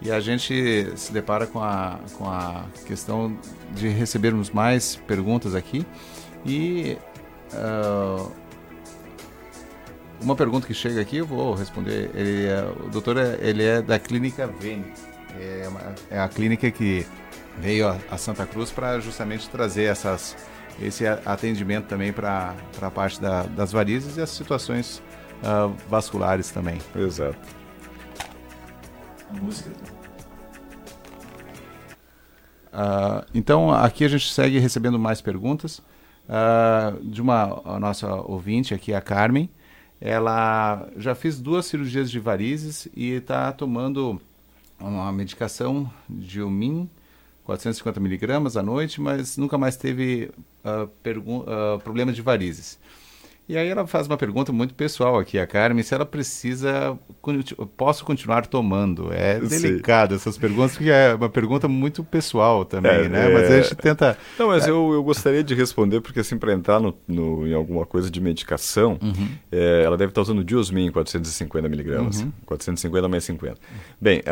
[0.00, 3.36] e a gente se depara com a, com a questão
[3.74, 5.86] de recebermos mais perguntas aqui.
[6.44, 6.98] E
[7.54, 8.30] uh,
[10.20, 12.10] uma pergunta que chega aqui, eu vou responder.
[12.14, 14.92] Ele é, o doutor é, ele é da clínica Vene.
[15.38, 17.06] É, uma, é a clínica que
[17.58, 20.36] veio a, a Santa Cruz para justamente trazer essas,
[20.80, 25.02] esse atendimento também para a parte da, das varizes e as situações
[25.42, 26.78] uh, vasculares também.
[26.94, 27.65] Exato
[29.32, 29.70] música.
[32.72, 35.78] Uh, então, aqui a gente segue recebendo mais perguntas
[36.28, 39.48] uh, de uma nossa ouvinte aqui, a Carmen.
[39.98, 44.20] Ela já fez duas cirurgias de varizes e está tomando
[44.78, 46.88] uma medicação de Umin,
[47.44, 50.30] 450 miligramas à noite, mas nunca mais teve
[50.64, 52.78] uh, problema de varizes.
[53.48, 56.98] E aí ela faz uma pergunta muito pessoal aqui, a Carmen, se ela precisa,
[57.76, 59.12] posso continuar tomando?
[59.12, 63.30] É delicado essas perguntas, porque é uma pergunta muito pessoal também, é, né?
[63.30, 63.32] É...
[63.32, 64.18] Mas a gente tenta...
[64.36, 64.70] Não, mas é...
[64.70, 68.20] eu, eu gostaria de responder, porque assim, para entrar no, no, em alguma coisa de
[68.20, 69.28] medicação, uhum.
[69.52, 72.32] é, ela deve estar usando Diosmin 450 miligramas, uhum.
[72.46, 73.58] 450 mais 50.
[74.00, 74.22] Bem,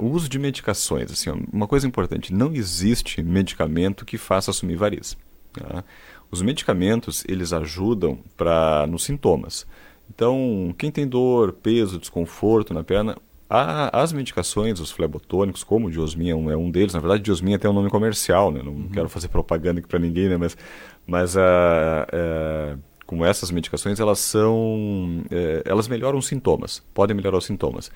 [0.00, 5.16] o uso de medicações, assim, uma coisa importante, não existe medicamento que faça assumir variz.
[5.52, 5.84] Tá?
[6.30, 9.66] Os medicamentos, eles ajudam para nos sintomas.
[10.12, 13.16] Então, quem tem dor, peso, desconforto na perna,
[13.48, 17.22] a, as medicações, os flebotônicos, como o diosmin é um, é um deles, na verdade,
[17.22, 18.60] diosmin tem um nome comercial, né?
[18.62, 18.88] não uhum.
[18.88, 20.36] quero fazer propaganda aqui para ninguém, né?
[20.36, 20.56] mas,
[21.06, 27.38] mas a, a, como essas medicações, elas são, é, elas melhoram os sintomas, podem melhorar
[27.38, 27.90] os sintomas,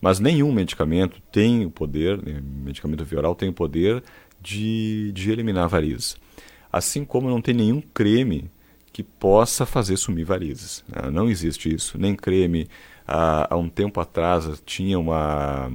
[0.00, 2.40] mas nenhum medicamento tem o poder, né?
[2.42, 4.02] medicamento via oral tem o poder
[4.40, 6.16] de, de eliminar varizes.
[6.72, 8.50] Assim como não tem nenhum creme
[8.92, 10.84] que possa fazer sumir varizes.
[10.88, 11.10] Né?
[11.10, 12.68] Não existe isso, nem creme,
[13.06, 15.70] há, há um tempo atrás tinha uma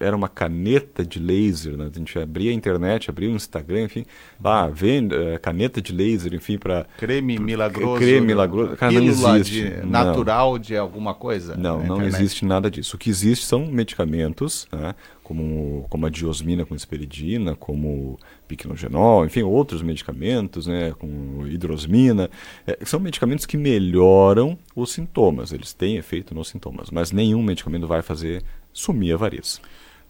[0.00, 1.90] era uma caneta de laser, né?
[1.94, 4.04] a gente abria a internet, abria o Instagram, enfim,
[4.42, 6.86] lá, vende uh, caneta de laser, enfim, para...
[6.96, 7.98] Creme milagroso.
[7.98, 9.62] Creme milagroso, cara, não existe.
[9.62, 11.54] De, natural de alguma coisa?
[11.54, 12.96] Não, não existe nada disso.
[12.96, 14.94] O que existe são medicamentos, né?
[15.30, 22.28] como, como a diosmina com esperidina, como piquenogenol, enfim, outros medicamentos, né, com hidrosmina,
[22.66, 27.86] é, são medicamentos que melhoram os sintomas, eles têm efeito nos sintomas, mas nenhum medicamento
[27.86, 29.60] vai fazer sumir a variz.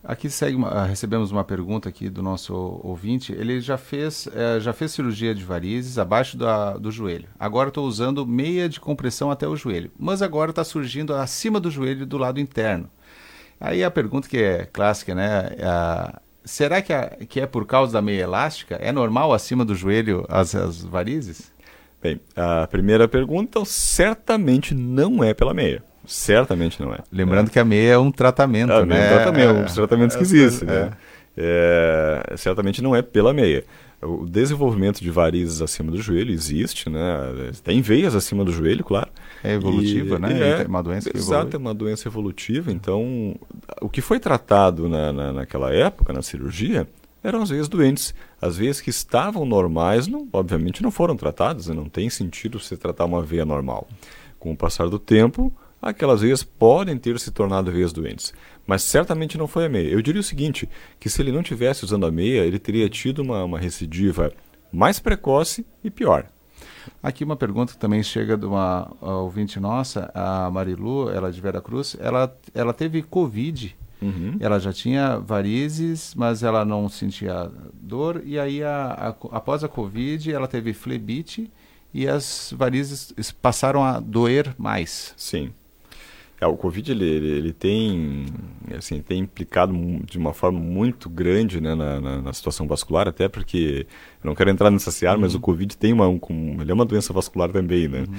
[0.02, 3.32] Aqui segue uma, ah, recebemos uma pergunta aqui do nosso ouvinte.
[3.32, 7.28] Ele já fez, é, já fez cirurgia de varizes abaixo da, do joelho.
[7.38, 11.70] Agora estou usando meia de compressão até o joelho, mas agora está surgindo acima do
[11.70, 12.88] joelho do lado interno.
[13.60, 15.50] Aí a pergunta que é clássica, né?
[16.42, 18.76] será que, a, que é por causa da meia elástica?
[18.76, 21.52] É normal acima do joelho as, as varizes?
[22.02, 25.84] Bem, a primeira pergunta, então, certamente não é pela meia.
[26.10, 26.98] Certamente não é.
[27.12, 27.50] Lembrando é.
[27.52, 29.00] que a meia é um tratamento, a né?
[29.00, 30.90] É um tratamento, um dos tratamentos que existe, né?
[31.36, 32.24] É.
[32.32, 33.64] é, certamente não é pela meia.
[34.02, 37.00] O desenvolvimento de varizes acima do joelho existe, né?
[37.62, 39.08] Tem veias acima do joelho, claro.
[39.44, 40.62] É evolutiva, e, né?
[40.62, 42.72] É uma doença que Exato, é uma doença evolutiva.
[42.72, 43.36] Então,
[43.80, 46.88] o que foi tratado na, na, naquela época, na cirurgia,
[47.22, 48.12] eram as veias doentes.
[48.42, 51.68] As veias que estavam normais, não, obviamente, não foram tratadas.
[51.68, 51.74] Né?
[51.74, 53.86] Não tem sentido você tratar uma veia normal.
[54.40, 58.32] Com o passar do tempo, aquelas veias podem ter se tornado veias doentes.
[58.66, 59.88] Mas certamente não foi a meia.
[59.88, 63.20] Eu diria o seguinte, que se ele não tivesse usando a meia, ele teria tido
[63.20, 64.32] uma, uma recidiva
[64.72, 66.26] mais precoce e pior.
[67.02, 71.40] Aqui uma pergunta que também chega de uma ouvinte nossa, a Marilu, ela é de
[71.40, 74.36] Vera Cruz, ela, ela teve Covid, uhum.
[74.38, 79.68] ela já tinha varizes, mas ela não sentia dor, e aí a, a, após a
[79.68, 81.50] Covid ela teve flebite
[81.92, 83.12] e as varizes
[83.42, 85.14] passaram a doer mais.
[85.16, 85.52] Sim.
[86.40, 88.24] É, o Covid ele, ele, ele, tem,
[88.76, 89.74] assim, tem implicado
[90.04, 93.86] de uma forma muito grande né, na, na, na, situação vascular, até porque,
[94.24, 95.22] eu não quero entrar nessa seara, uhum.
[95.22, 96.18] mas o Covid tem uma, um,
[96.58, 98.00] ele é uma doença vascular também, né?
[98.00, 98.14] Uhum.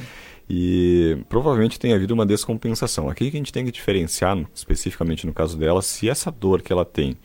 [0.47, 3.09] E provavelmente tem havido uma descompensação.
[3.09, 6.71] Aqui que a gente tem que diferenciar, especificamente no caso dela, se essa dor que
[6.71, 7.17] ela tem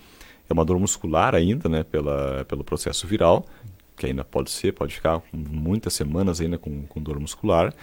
[0.48, 3.44] é uma dor muscular ainda, né, pela, pelo processo viral,
[3.96, 7.74] que ainda pode ser, pode ficar muitas semanas ainda com, com dor muscular,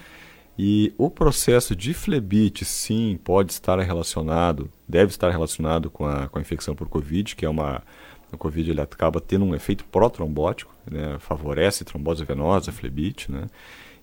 [0.58, 6.38] e o processo de flebite, sim, pode estar relacionado, deve estar relacionado com a, com
[6.38, 7.82] a infecção por Covid, que é uma.
[8.32, 13.48] O Covid ele acaba tendo um efeito pró-trombótico, né, favorece trombose venosa, flebite, né?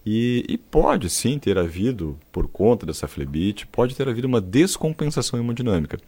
[0.07, 5.39] E, e, pode sim ter havido, por conta dessa flebite, pode ter havido uma descompensação
[5.39, 5.99] hemodinâmica.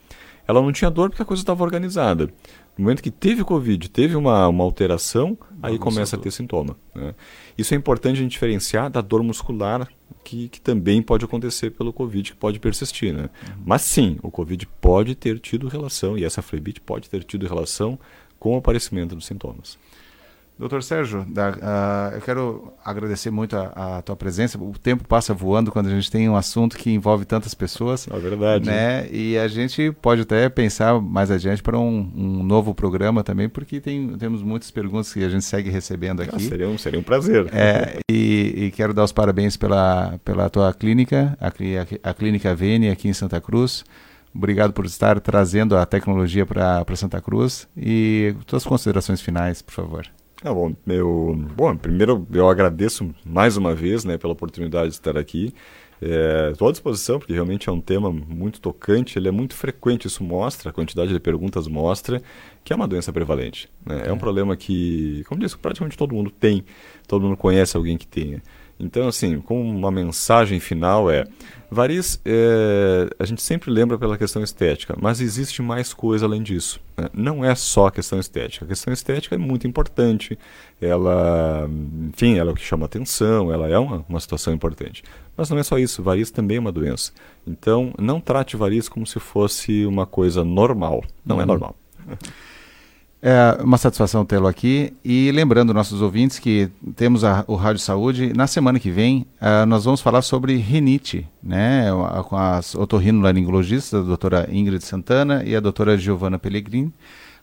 [0.46, 2.32] Ela não tinha dor porque a coisa estava organizada.
[2.76, 6.76] No momento que teve Covid, teve uma, uma alteração, aí começa a ter sintoma.
[6.94, 7.14] Né?
[7.56, 9.88] Isso é importante a gente diferenciar da dor muscular
[10.24, 13.12] que, que também pode acontecer pelo Covid, que pode persistir.
[13.12, 13.22] Né?
[13.22, 13.62] Uhum.
[13.66, 17.98] Mas sim, o Covid pode ter tido relação, e essa flebite pode ter tido relação
[18.38, 19.78] com o aparecimento dos sintomas.
[20.58, 24.58] Doutor Sérgio, da, uh, eu quero agradecer muito a, a, tua presença.
[24.58, 28.06] O tempo passa voando quando a gente tem um assunto que envolve tantas pessoas.
[28.08, 28.66] É verdade.
[28.66, 29.08] Né?
[29.10, 33.80] E a gente pode até pensar mais adiante para um, um, novo programa também, porque
[33.80, 36.36] tem, temos muitas perguntas que a gente segue recebendo ah, aqui.
[36.36, 37.48] Ah, seria, um, seria um prazer.
[37.52, 42.54] É, e, e, quero dar os parabéns pela, pela tua clínica, a, a, a Clínica
[42.54, 43.84] Vene aqui em Santa Cruz.
[44.34, 47.66] Obrigado por estar trazendo a tecnologia para Santa Cruz.
[47.76, 50.06] E tuas considerações finais, por favor.
[50.44, 55.16] Ah, bom, eu, bom, primeiro eu agradeço mais uma vez né, pela oportunidade de estar
[55.16, 55.54] aqui.
[56.50, 60.08] Estou é, à disposição, porque realmente é um tema muito tocante, ele é muito frequente,
[60.08, 62.20] isso mostra, a quantidade de perguntas mostra
[62.64, 63.70] que é uma doença prevalente.
[63.86, 64.02] Né?
[64.06, 64.08] É.
[64.08, 66.64] é um problema que, como disse, praticamente todo mundo tem,
[67.06, 68.42] todo mundo conhece alguém que tenha.
[68.82, 71.24] Então, assim, com uma mensagem final é:
[71.70, 76.80] variz, é, a gente sempre lembra pela questão estética, mas existe mais coisa além disso.
[76.96, 77.08] Né?
[77.14, 78.64] Não é só a questão estética.
[78.64, 80.36] A questão estética é muito importante.
[80.80, 81.70] Ela,
[82.12, 85.04] enfim, ela é o que chama atenção, ela é uma, uma situação importante.
[85.36, 86.02] Mas não é só isso.
[86.02, 87.12] Variz também é uma doença.
[87.46, 91.04] Então, não trate variz como se fosse uma coisa normal.
[91.24, 91.42] Não é uhum.
[91.42, 91.76] é normal.
[93.24, 98.32] É uma satisfação tê-lo aqui e lembrando nossos ouvintes que temos a, o Rádio Saúde.
[98.34, 101.84] Na semana que vem, uh, nós vamos falar sobre rinite, né?
[102.28, 106.92] Com as otorrinolaringologistas, a doutora Ingrid Santana e a doutora Giovana Pellegrini,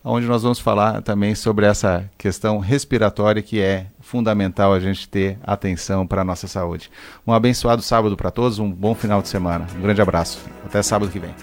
[0.04, 5.40] onde nós vamos falar também sobre essa questão respiratória que é fundamental a gente ter
[5.42, 6.92] atenção para a nossa saúde.
[7.26, 9.66] Um abençoado sábado para todos, um bom final de semana.
[9.78, 10.40] Um grande abraço.
[10.66, 11.34] Até sábado que vem.